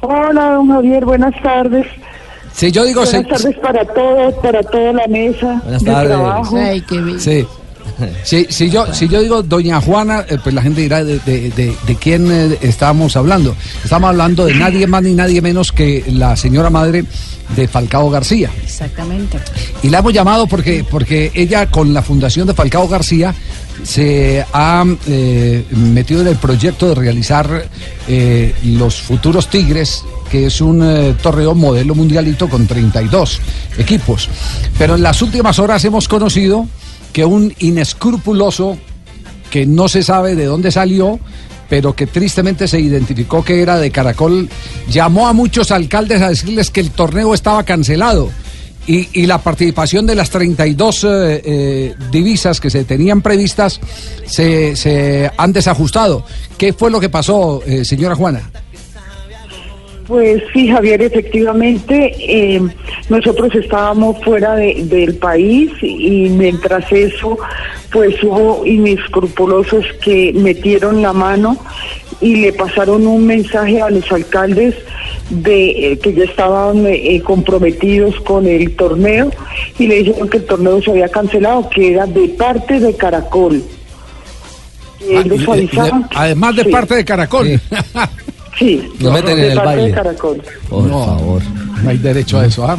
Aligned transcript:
Hola, 0.00 0.50
don 0.54 0.68
Javier, 0.68 1.04
buenas 1.04 1.34
tardes. 1.42 1.86
Si 2.54 2.70
yo 2.72 2.84
digo... 2.84 3.02
Buenas 3.04 3.22
se- 3.22 3.28
tardes 3.44 3.58
para 3.58 3.84
todos, 3.84 4.34
para 4.36 4.62
toda 4.62 4.92
la 4.92 5.06
mesa 5.08 5.60
Buenas 5.62 5.82
de 5.84 5.90
tardes. 5.90 6.08
trabajo. 6.08 6.58
Sí. 7.18 7.46
Si, 8.24 8.44
si 8.48 8.70
yo, 8.70 8.92
si 8.94 9.08
yo 9.08 9.20
digo 9.20 9.42
Doña 9.42 9.78
Juana, 9.80 10.24
eh, 10.28 10.38
pues 10.42 10.54
la 10.54 10.62
gente 10.62 10.80
dirá 10.80 11.04
de, 11.04 11.18
de- 11.20 11.50
de- 11.50 11.76
de 11.86 11.94
quién 11.96 12.30
eh, 12.30 12.56
estábamos 12.62 13.14
hablando. 13.16 13.54
Estamos 13.84 14.08
hablando 14.10 14.46
de 14.46 14.54
nadie 14.54 14.86
más 14.86 15.02
ni 15.02 15.12
nadie 15.14 15.42
menos 15.42 15.70
que 15.70 16.04
la 16.08 16.34
señora 16.36 16.70
madre 16.70 17.04
de 17.54 17.68
Falcao 17.68 18.08
García. 18.08 18.50
Exactamente. 18.62 19.38
Y 19.82 19.90
la 19.90 19.98
hemos 19.98 20.14
llamado 20.14 20.46
porque, 20.46 20.82
porque 20.88 21.30
ella 21.34 21.66
con 21.66 21.92
la 21.92 22.00
fundación 22.00 22.46
de 22.46 22.54
Falcao 22.54 22.88
García 22.88 23.34
se 23.82 24.44
ha 24.52 24.84
eh, 25.06 25.64
metido 25.70 26.20
en 26.22 26.28
el 26.28 26.36
proyecto 26.36 26.88
de 26.88 26.94
realizar 26.94 27.68
eh, 28.08 28.54
los 28.64 29.00
futuros 29.00 29.48
Tigres, 29.48 30.04
que 30.30 30.46
es 30.46 30.60
un 30.60 30.82
eh, 30.82 31.14
torneo 31.22 31.54
modelo 31.54 31.94
mundialito 31.94 32.48
con 32.48 32.66
32 32.66 33.40
equipos. 33.78 34.28
Pero 34.78 34.94
en 34.94 35.02
las 35.02 35.22
últimas 35.22 35.58
horas 35.58 35.84
hemos 35.84 36.08
conocido 36.08 36.66
que 37.12 37.24
un 37.24 37.54
inescrupuloso 37.58 38.78
que 39.50 39.66
no 39.66 39.88
se 39.88 40.02
sabe 40.02 40.36
de 40.36 40.44
dónde 40.44 40.70
salió, 40.70 41.18
pero 41.68 41.94
que 41.94 42.06
tristemente 42.06 42.68
se 42.68 42.80
identificó 42.80 43.44
que 43.44 43.62
era 43.62 43.78
de 43.78 43.90
Caracol, 43.90 44.48
llamó 44.88 45.28
a 45.28 45.32
muchos 45.32 45.70
alcaldes 45.70 46.22
a 46.22 46.28
decirles 46.28 46.70
que 46.70 46.80
el 46.80 46.90
torneo 46.90 47.34
estaba 47.34 47.64
cancelado. 47.64 48.30
Y, 48.92 49.08
y 49.12 49.26
la 49.26 49.38
participación 49.38 50.04
de 50.04 50.16
las 50.16 50.30
32 50.30 51.04
eh, 51.04 51.42
eh, 51.44 51.94
divisas 52.10 52.60
que 52.60 52.70
se 52.70 52.82
tenían 52.82 53.22
previstas 53.22 53.78
se, 54.24 54.74
se 54.74 55.30
han 55.36 55.52
desajustado. 55.52 56.24
¿Qué 56.58 56.72
fue 56.72 56.90
lo 56.90 56.98
que 56.98 57.08
pasó, 57.08 57.62
eh, 57.66 57.84
señora 57.84 58.16
Juana? 58.16 58.50
Pues 60.08 60.42
sí, 60.52 60.68
Javier, 60.68 61.02
efectivamente, 61.02 62.12
eh, 62.18 62.60
nosotros 63.08 63.54
estábamos 63.54 64.16
fuera 64.24 64.56
de- 64.56 64.82
del 64.86 65.14
país 65.14 65.70
y 65.82 66.28
mientras 66.30 66.90
eso, 66.90 67.38
pues 67.92 68.20
hubo 68.24 68.66
inescrupulosos 68.66 69.84
que 70.02 70.32
metieron 70.34 71.00
la 71.00 71.12
mano 71.12 71.56
y 72.20 72.36
le 72.36 72.52
pasaron 72.52 73.06
un 73.06 73.24
mensaje 73.24 73.80
a 73.80 73.88
los 73.88 74.10
alcaldes 74.10 74.74
de 75.30 75.92
eh, 75.92 75.98
que 75.98 76.12
ya 76.12 76.24
estaban 76.24 76.84
eh, 76.86 77.20
comprometidos 77.24 78.14
con 78.20 78.46
el 78.46 78.74
torneo 78.76 79.30
y 79.78 79.86
le 79.86 79.96
dijeron 80.02 80.28
que 80.28 80.36
el 80.38 80.44
torneo 80.44 80.82
se 80.82 80.90
había 80.90 81.08
cancelado, 81.08 81.68
que 81.70 81.92
era 81.92 82.06
de 82.06 82.28
parte 82.30 82.78
de 82.80 82.94
Caracol. 82.94 83.62
Que 84.98 85.16
Ah, 85.16 85.22
ellos 85.24 85.48
avisaban 85.48 86.06
además 86.14 86.56
de 86.56 86.64
sí, 86.64 86.70
parte 86.70 86.94
de 86.96 87.04
Caracol. 87.04 87.60
Sí, 88.58 88.88
Lo 89.00 89.12
meten 89.12 89.36
de 89.36 89.44
en 89.46 89.50
el 89.52 89.56
parte 89.56 89.66
baile. 89.70 89.88
de 89.88 89.92
Caracol. 89.94 90.42
Por 90.68 90.84
No, 90.84 91.06
favor. 91.06 91.42
No 91.82 91.90
hay 91.90 91.96
derecho 91.98 92.38
a 92.38 92.46
eso. 92.46 92.66
¿ah? 92.66 92.76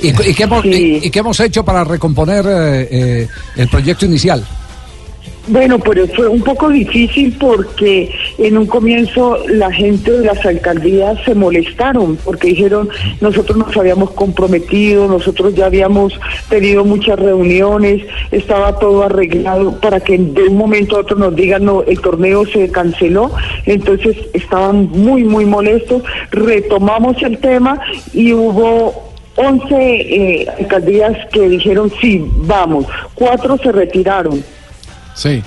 ¿Y, 0.00 0.08
y 0.30 0.34
qué 0.34 0.44
hemos, 0.44 0.62
Sí. 0.62 1.00
y- 1.02 1.06
y 1.06 1.10
qué 1.10 1.18
hemos 1.18 1.38
hecho 1.40 1.64
para 1.64 1.82
recomponer 1.84 2.44
eh, 2.46 2.88
eh, 2.90 3.28
el 3.56 3.68
proyecto 3.68 4.06
inicial? 4.06 4.44
Bueno, 5.48 5.78
pero 5.78 6.06
fue 6.08 6.28
un 6.28 6.42
poco 6.42 6.68
difícil 6.68 7.34
porque 7.40 8.10
en 8.36 8.58
un 8.58 8.66
comienzo 8.66 9.38
la 9.48 9.72
gente 9.72 10.10
de 10.10 10.26
las 10.26 10.44
alcaldías 10.44 11.18
se 11.24 11.34
molestaron 11.34 12.16
porque 12.16 12.48
dijeron 12.48 12.90
nosotros 13.22 13.56
nos 13.56 13.74
habíamos 13.74 14.10
comprometido, 14.10 15.08
nosotros 15.08 15.54
ya 15.54 15.66
habíamos 15.66 16.20
tenido 16.50 16.84
muchas 16.84 17.18
reuniones, 17.18 18.02
estaba 18.30 18.78
todo 18.78 19.04
arreglado 19.04 19.80
para 19.80 20.00
que 20.00 20.18
de 20.18 20.48
un 20.48 20.56
momento 20.56 20.96
a 20.96 21.00
otro 21.00 21.16
nos 21.16 21.34
digan 21.34 21.64
no, 21.64 21.82
el 21.82 21.98
torneo 22.00 22.44
se 22.44 22.70
canceló, 22.70 23.30
entonces 23.64 24.16
estaban 24.34 24.90
muy, 24.90 25.24
muy 25.24 25.46
molestos, 25.46 26.02
retomamos 26.30 27.22
el 27.22 27.38
tema 27.38 27.80
y 28.12 28.34
hubo 28.34 29.08
11 29.36 29.74
eh, 29.74 30.46
alcaldías 30.58 31.16
que 31.32 31.48
dijeron 31.48 31.90
sí, 32.02 32.22
vamos, 32.36 32.84
cuatro 33.14 33.56
se 33.56 33.72
retiraron. 33.72 34.44
Sí. 35.18 35.42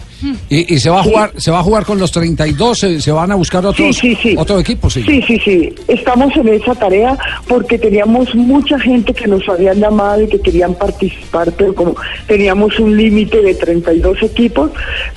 Y, 0.49 0.75
y 0.75 0.79
se 0.79 0.89
va 0.89 0.99
a 0.99 1.03
jugar, 1.03 1.31
se 1.37 1.51
va 1.51 1.59
a 1.59 1.63
jugar 1.63 1.85
con 1.85 1.97
los 1.99 2.11
32, 2.11 2.77
se, 2.77 3.01
se 3.01 3.11
van 3.11 3.31
a 3.31 3.35
buscar 3.35 3.65
otros, 3.65 3.95
Sí, 3.95 4.15
sí, 4.15 4.17
sí. 4.21 4.35
otro 4.37 4.59
equipo, 4.59 4.89
sí. 4.89 5.03
Sí, 5.03 5.21
sí, 5.27 5.39
sí. 5.43 5.73
Estamos 5.87 6.35
en 6.35 6.47
esa 6.49 6.75
tarea 6.75 7.17
porque 7.47 7.77
teníamos 7.79 8.33
mucha 8.35 8.79
gente 8.79 9.13
que 9.13 9.27
nos 9.27 9.47
habían 9.49 9.79
llamado 9.79 10.21
y 10.23 10.27
que 10.27 10.39
querían 10.39 10.73
participar, 10.75 11.51
pero 11.57 11.73
como 11.73 11.95
teníamos 12.27 12.77
un 12.79 12.95
límite 12.95 13.41
de 13.41 13.55
32 13.55 14.21
equipos, 14.23 14.71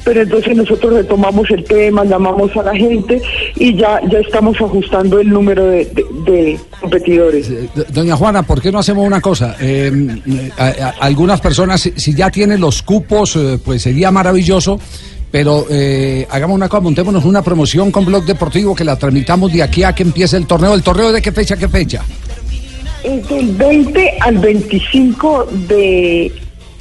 pero 0.04 0.22
entonces 0.22 0.56
nosotros 0.56 0.94
retomamos 0.94 1.50
el 1.50 1.64
tema, 1.64 2.04
llamamos 2.04 2.56
a 2.56 2.62
la 2.62 2.74
gente 2.74 3.20
y 3.56 3.74
ya, 3.76 4.00
ya 4.10 4.18
estamos 4.20 4.56
ajustando 4.60 5.18
el 5.20 5.28
número 5.28 5.64
de, 5.66 5.84
de- 5.86 6.04
de 6.32 6.60
competidores. 6.80 7.50
Eh, 7.50 7.68
do- 7.74 7.84
Doña 7.90 8.16
Juana, 8.16 8.42
¿por 8.42 8.60
qué 8.62 8.70
no 8.72 8.78
hacemos 8.78 9.06
una 9.06 9.20
cosa? 9.20 9.56
Eh, 9.60 9.90
eh, 10.26 10.50
a- 10.56 10.66
a- 10.66 10.90
algunas 11.00 11.40
personas, 11.40 11.80
si, 11.80 11.92
si 11.96 12.14
ya 12.14 12.30
tienen 12.30 12.60
los 12.60 12.82
cupos, 12.82 13.36
eh, 13.36 13.58
pues 13.62 13.82
sería 13.82 14.10
maravilloso. 14.10 14.78
Pero 15.34 15.66
eh, 15.68 16.24
hagamos 16.30 16.54
una 16.54 16.68
cosa, 16.68 16.80
montémonos 16.80 17.24
una 17.24 17.42
promoción 17.42 17.90
con 17.90 18.04
Blog 18.04 18.24
Deportivo 18.24 18.72
que 18.72 18.84
la 18.84 18.94
tramitamos 18.94 19.52
de 19.52 19.64
aquí 19.64 19.82
a 19.82 19.92
que 19.92 20.04
empiece 20.04 20.36
el 20.36 20.46
torneo. 20.46 20.72
¿El 20.74 20.84
torneo 20.84 21.10
de 21.10 21.20
qué 21.20 21.32
fecha, 21.32 21.56
qué 21.56 21.66
fecha? 21.66 22.04
Es 23.02 23.28
del 23.28 23.52
20 23.56 24.18
al 24.20 24.38
25 24.38 25.48
de, 25.66 26.32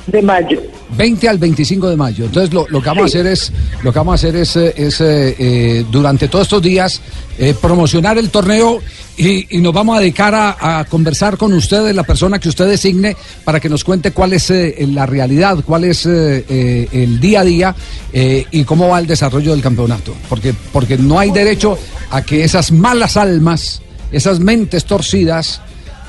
de 0.05 0.21
mayo. 0.21 0.61
20 0.97 1.27
al 1.29 1.37
25 1.37 1.89
de 1.89 1.95
mayo. 1.97 2.25
Entonces 2.25 2.53
lo, 2.53 2.67
lo 2.69 2.81
que 2.81 2.89
vamos 2.89 3.11
Sí. 3.11 3.17
a 3.17 3.21
hacer 3.21 3.31
es, 3.31 3.51
lo 3.83 3.91
que 3.91 3.99
vamos 3.99 4.11
a 4.13 4.15
hacer 4.15 4.35
es, 4.35 4.55
es, 4.55 5.01
eh, 5.01 5.35
eh, 5.37 5.85
durante 5.91 6.27
todos 6.27 6.43
estos 6.45 6.61
días 6.61 7.01
eh, 7.37 7.55
promocionar 7.59 8.17
el 8.17 8.29
torneo 8.29 8.79
y, 9.17 9.57
y 9.57 9.61
nos 9.61 9.73
vamos 9.73 9.97
a 9.97 10.01
dedicar 10.01 10.33
a, 10.35 10.79
a 10.79 10.85
conversar 10.85 11.37
con 11.37 11.53
ustedes, 11.53 11.95
la 11.95 12.03
persona 12.03 12.39
que 12.39 12.49
usted 12.49 12.67
designe, 12.67 13.15
para 13.43 13.59
que 13.59 13.69
nos 13.69 13.83
cuente 13.83 14.11
cuál 14.11 14.33
es 14.33 14.51
la 14.89 15.05
realidad, 15.05 15.57
cuál 15.65 15.83
es 15.83 16.05
el 16.07 17.19
día 17.19 17.41
a 17.41 17.43
día 17.43 17.75
y 18.11 18.63
cómo 18.63 18.87
va 18.89 18.99
el 18.99 19.05
desarrollo 19.07 19.51
del 19.51 19.61
campeonato. 19.61 20.15
Porque, 20.27 20.53
porque 20.71 20.97
no 20.97 21.19
hay 21.19 21.29
derecho 21.29 21.77
a 22.09 22.23
que 22.23 22.43
esas 22.43 22.71
malas 22.71 23.15
almas, 23.17 23.81
esas 24.11 24.39
mentes 24.39 24.85
torcidas, 24.85 25.61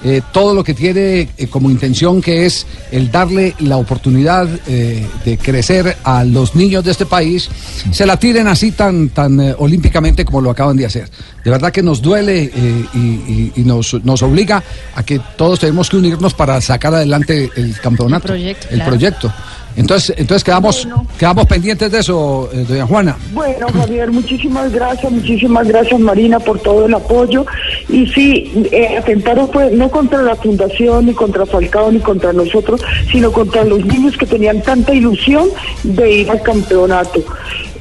eh, 0.04 0.20
todo 0.32 0.54
lo 0.54 0.62
que 0.62 0.74
tiene 0.74 1.28
eh, 1.36 1.46
como 1.48 1.70
intención 1.70 2.20
que 2.20 2.44
es 2.46 2.66
el 2.92 3.10
darle 3.10 3.54
la 3.58 3.78
oportunidad 3.78 4.46
eh, 4.66 5.06
de 5.24 5.38
crecer 5.38 5.96
a 6.04 6.24
los 6.24 6.54
niños 6.54 6.84
de 6.84 6.90
este 6.90 7.06
país, 7.06 7.48
se 7.90 8.04
la 8.06 8.18
tiren 8.18 8.46
así 8.46 8.70
tan, 8.72 9.08
tan 9.08 9.40
olímpicamente 9.58 10.24
como 10.24 10.40
lo 10.42 10.50
acaban 10.50 10.76
de 10.76 10.86
hacer. 10.86 11.08
De 11.44 11.50
verdad 11.50 11.72
que 11.72 11.82
nos 11.82 12.00
duele 12.02 12.42
y, 12.44 12.98
y- 12.98 13.52
y 13.56 13.62
nos, 13.62 13.94
nos 14.04 14.22
obliga 14.22 14.62
a 14.94 15.02
que 15.02 15.20
todos 15.36 15.58
tenemos 15.60 15.88
que 15.90 15.96
unirnos 15.96 16.34
para 16.34 16.60
sacar 16.60 16.94
adelante 16.94 17.50
el 17.56 17.78
campeonato. 17.80 18.28
El 18.28 18.40
proyecto, 18.40 18.66
el 18.70 18.74
claro. 18.76 18.90
proyecto. 18.90 19.32
Entonces, 19.76 20.14
entonces 20.16 20.44
quedamos, 20.44 20.84
Bueno. 20.84 21.06
quedamos 21.18 21.46
pendientes 21.46 21.90
de 21.90 21.98
eso, 21.98 22.48
eh, 22.52 22.64
doña 22.68 22.86
Juana. 22.86 23.16
Bueno, 23.32 23.66
Javier, 23.72 24.10
muchísimas 24.10 24.72
gracias, 24.72 25.10
muchísimas 25.10 25.66
gracias 25.66 25.98
Marina 26.00 26.38
por 26.38 26.60
todo 26.60 26.86
el 26.86 26.94
apoyo. 26.94 27.44
Y 27.88 28.06
sí, 28.08 28.52
eh, 28.70 28.98
atentaron 28.98 29.48
pues 29.48 29.72
no 29.72 29.90
contra 29.90 30.22
la 30.22 30.36
fundación, 30.36 31.06
ni 31.06 31.12
contra 31.14 31.44
Falcao, 31.46 31.90
ni 31.90 32.00
contra 32.00 32.32
nosotros, 32.32 32.80
sino 33.10 33.32
contra 33.32 33.64
los 33.64 33.84
niños 33.84 34.16
que 34.16 34.26
tenían 34.26 34.62
tanta 34.62 34.94
ilusión 34.94 35.48
de 35.82 36.10
ir 36.10 36.30
al 36.30 36.42
campeonato. 36.42 37.24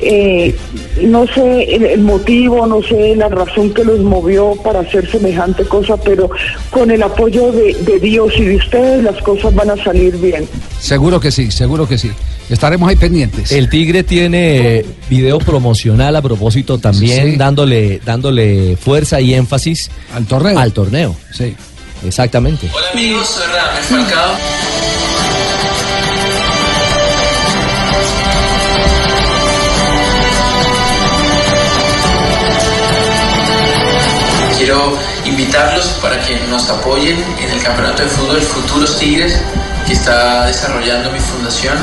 Eh, 0.06 0.56
no 1.02 1.26
sé 1.28 1.64
el, 1.76 1.84
el 1.86 2.02
motivo, 2.02 2.66
no 2.68 2.82
sé 2.84 3.16
la 3.16 3.30
razón 3.30 3.74
que 3.74 3.84
los 3.84 4.00
movió 4.00 4.54
para 4.64 4.82
hacer 4.82 5.10
semejante 5.10 5.64
cosa, 5.66 5.98
pero 5.98 6.30
con 6.70 6.92
el 6.92 7.02
apoyo 7.04 7.52
de, 7.52 7.74
de 7.74 8.00
Dios 8.00 8.34
y 8.38 8.44
de 8.46 8.56
ustedes 8.58 9.04
las 9.04 9.18
cosas 9.22 9.54
van 9.56 9.70
a 9.72 9.84
salir 9.84 10.16
bien. 10.18 10.48
Seguro 10.80 11.20
que 11.20 11.32
sí, 11.32 11.52
seguro 11.52 11.88
que 11.88 11.98
sí. 11.98 12.12
Estaremos 12.50 12.90
ahí 12.90 12.96
pendientes. 12.98 13.52
El 13.54 13.70
Tigre 13.70 14.04
tiene 14.04 14.84
video 15.10 15.40
promocional 15.40 16.16
a 16.16 16.22
propósito 16.22 16.78
también, 16.78 17.32
Sí. 17.32 17.36
dándole, 17.38 18.02
dándole 18.06 18.76
fuerza 18.78 19.22
y 19.22 19.34
énfasis 19.34 19.90
Al 20.14 20.26
torneo. 20.26 20.60
al 20.60 20.74
torneo. 20.74 21.16
Sí. 21.32 21.56
Exactamente. 22.06 22.68
Hola 22.74 22.86
amigos, 22.94 23.28
soy 23.28 23.46
Radamel 23.48 23.84
Falcao. 23.84 24.34
Quiero 34.66 34.98
invitarlos 35.26 35.88
para 36.02 36.18
que 36.22 36.40
nos 36.48 36.70
apoyen 36.70 37.22
en 37.38 37.50
el 37.50 37.62
campeonato 37.62 38.02
de 38.02 38.08
fútbol 38.08 38.42
Futuros 38.42 38.98
Tigres 38.98 39.38
que 39.86 39.92
está 39.92 40.46
desarrollando 40.46 41.12
mi 41.12 41.20
fundación. 41.20 41.78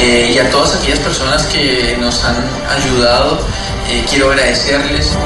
Eh, 0.00 0.32
y 0.34 0.38
a 0.40 0.50
todas 0.50 0.74
aquellas 0.74 0.98
personas 0.98 1.46
que 1.46 1.96
nos 2.00 2.24
han 2.24 2.44
ayudado, 2.70 3.46
eh, 3.88 4.04
quiero 4.10 4.32
agradecerles. 4.32 5.16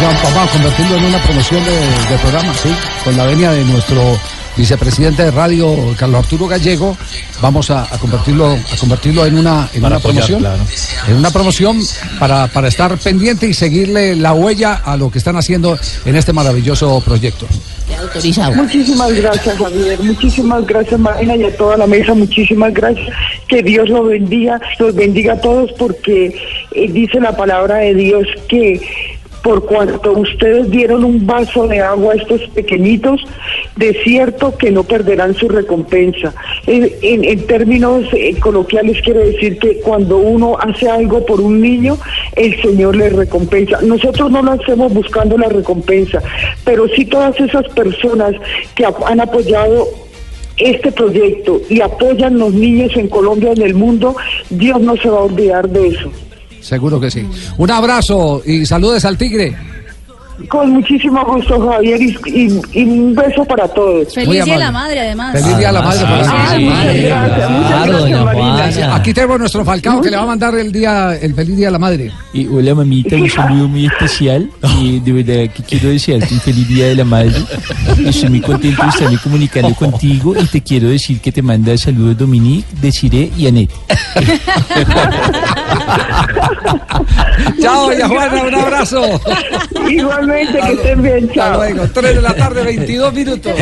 Vamos 0.00 0.48
a 0.48 0.52
convertirlo 0.52 0.96
en 0.96 1.04
una 1.06 1.18
promoción 1.24 1.64
de, 1.64 1.72
de 1.72 2.18
programa, 2.20 2.54
sí, 2.54 2.68
con 3.04 3.16
la 3.16 3.24
venia 3.24 3.50
de 3.50 3.64
nuestro 3.64 4.00
vicepresidente 4.56 5.24
de 5.24 5.30
radio, 5.30 5.74
Carlos 5.96 6.20
Arturo 6.20 6.46
Gallego, 6.46 6.96
vamos 7.40 7.70
a, 7.70 7.82
a 7.82 7.98
convertirlo, 7.98 8.46
a 8.50 8.76
convertirlo 8.78 9.26
en 9.26 9.38
una, 9.38 9.68
en 9.72 9.80
Para 9.82 9.96
una 9.96 9.96
apoyar, 9.96 10.26
promoción, 10.26 10.40
claro. 10.40 10.62
en 11.08 11.16
una 11.16 11.30
promoción 11.30 11.80
para, 12.18 12.46
para 12.48 12.68
estar 12.68 12.96
pendiente 12.98 13.46
y 13.46 13.54
seguirle 13.54 14.16
la 14.16 14.34
huella 14.34 14.74
a 14.84 14.96
lo 14.96 15.10
que 15.10 15.18
están 15.18 15.36
haciendo 15.36 15.78
en 16.04 16.16
este 16.16 16.32
maravilloso 16.32 17.00
proyecto. 17.04 17.46
Muchísimas 18.54 19.12
gracias, 19.14 19.56
Javier. 19.56 19.98
Muchísimas 20.00 20.66
gracias, 20.66 21.00
Marina, 21.00 21.36
y 21.36 21.44
a 21.44 21.56
toda 21.56 21.76
la 21.76 21.86
mesa. 21.86 22.14
Muchísimas 22.14 22.72
gracias. 22.72 23.08
Que 23.48 23.62
Dios 23.62 23.88
los 23.88 24.06
bendiga, 24.06 24.60
los 24.78 24.94
bendiga 24.94 25.32
a 25.34 25.40
todos, 25.40 25.72
porque 25.72 26.36
eh, 26.72 26.92
dice 26.92 27.18
la 27.18 27.36
palabra 27.36 27.76
de 27.76 27.94
Dios 27.94 28.26
que 28.48 28.80
por 29.42 29.64
cuanto 29.64 30.12
ustedes 30.12 30.70
dieron 30.70 31.04
un 31.04 31.26
vaso 31.26 31.66
de 31.66 31.80
agua 31.80 32.12
a 32.12 32.16
estos 32.16 32.40
pequeñitos, 32.50 33.20
de 33.76 33.94
cierto 34.04 34.56
que 34.56 34.70
no 34.70 34.84
perderán 34.84 35.34
su 35.34 35.48
recompensa. 35.48 36.34
En, 36.66 37.46
términos 37.46 38.04
eh, 38.12 38.38
coloquiales 38.40 39.00
quiere 39.02 39.30
decir 39.30 39.58
que 39.58 39.78
cuando 39.80 40.18
uno 40.18 40.56
hace 40.58 40.88
algo 40.88 41.24
por 41.24 41.40
un 41.40 41.60
niño, 41.60 41.98
el 42.36 42.60
Señor 42.60 42.96
le 42.96 43.10
recompensa. 43.10 43.80
Nosotros 43.82 44.30
no 44.30 44.42
lo 44.42 44.52
hacemos 44.52 44.92
buscando 44.92 45.38
la 45.38 45.48
recompensa, 45.48 46.22
pero 46.64 46.88
sí 46.88 47.04
todas 47.04 47.38
esas 47.40 47.66
personas 47.68 48.34
que 48.74 48.84
han 48.84 49.20
apoyado 49.20 49.88
este 50.58 50.90
proyecto 50.90 51.60
y 51.68 51.80
apoyan 51.80 52.38
los 52.38 52.52
niños 52.52 52.96
en 52.96 53.08
Colombia 53.08 53.50
y 53.50 53.60
en 53.60 53.66
el 53.66 53.74
mundo, 53.74 54.16
Dios 54.50 54.80
no 54.80 54.96
se 54.96 55.08
va 55.08 55.18
a 55.18 55.22
olvidar 55.22 55.68
de 55.68 55.88
eso. 55.88 56.10
Seguro 56.60 57.00
que 57.00 57.10
sí. 57.10 57.26
Un 57.56 57.70
abrazo 57.70 58.42
y 58.44 58.64
saludes 58.66 59.04
al 59.04 59.16
Tigre. 59.16 59.56
Con 60.48 60.70
muchísimo 60.70 61.24
gusto, 61.24 61.68
Javier, 61.68 62.00
y, 62.00 62.16
y- 62.26 62.60
y 62.72 62.84
un 62.84 63.12
beso 63.12 63.44
para 63.44 63.66
todos. 63.66 64.14
Feliz 64.14 64.44
Día 64.44 64.54
de 64.54 64.58
la 64.60 64.70
Madre, 64.70 65.00
además. 65.00 65.32
Feliz 65.32 65.58
Día 65.58 65.66
de 65.68 65.72
la 65.72 65.82
Madre. 65.82 66.00
para 66.04 66.24
sí, 66.24 66.64
muchas 66.64 66.84
gracias, 66.84 67.50
muchas 67.50 67.70
gracias, 67.70 67.87
Aquí 68.82 69.12
tenemos 69.14 69.38
nuestro 69.38 69.64
Falcao 69.64 70.00
que 70.00 70.10
le 70.10 70.16
va 70.16 70.22
a 70.22 70.26
mandar 70.26 70.54
el 70.54 70.70
día, 70.72 71.14
el 71.16 71.34
feliz 71.34 71.56
día 71.56 71.66
de 71.66 71.72
la 71.72 71.78
madre. 71.78 72.10
Eh, 72.34 72.48
hola 72.50 72.74
mamita, 72.74 73.16
un 73.16 73.28
saludo 73.30 73.68
muy 73.68 73.86
especial. 73.86 74.48
Eh, 74.80 75.00
de 75.04 75.12
verdad 75.12 75.52
que 75.54 75.62
quiero 75.62 75.88
desearte 75.90 76.32
un 76.34 76.40
feliz 76.40 76.68
día 76.68 76.86
de 76.88 76.94
la 76.96 77.04
madre. 77.04 77.32
Estoy 78.04 78.28
muy 78.30 78.40
contento 78.40 78.82
de 78.82 78.88
estarme 78.88 79.18
comunicando 79.18 79.74
contigo 79.74 80.34
y 80.40 80.44
te 80.46 80.60
quiero 80.62 80.88
decir 80.88 81.20
que 81.20 81.32
te 81.32 81.42
manda 81.42 81.76
saludos 81.76 82.18
Dominique, 82.18 82.66
Desiree 82.80 83.30
y 83.36 83.46
Anet. 83.46 83.70
Chao, 87.60 87.86
doña 87.90 88.08
Juana, 88.08 88.42
un 88.42 88.54
abrazo. 88.54 89.20
Igualmente, 89.88 90.58
que 90.60 90.72
estén 90.72 91.02
bien, 91.02 91.24
Hasta 91.24 91.34
chao. 91.34 91.56
luego. 91.56 91.88
3 91.92 92.14
de 92.16 92.22
la 92.22 92.34
tarde, 92.34 92.62
22 92.62 93.14
minutos. 93.14 93.52